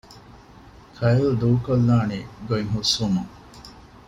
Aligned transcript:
ކައިލް 0.95 1.35
ދޫކޮށްލާނީ 1.41 2.19
ގޮތް 2.47 2.69
ހުސްވުމުން 2.73 3.31